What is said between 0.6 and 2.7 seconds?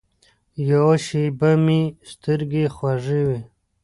یوه شېبه مې سترګې